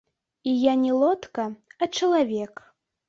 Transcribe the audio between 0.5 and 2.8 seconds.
І я не лодка, а чалавек.